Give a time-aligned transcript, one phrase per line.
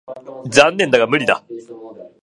[0.49, 1.43] 残念だが無理だ。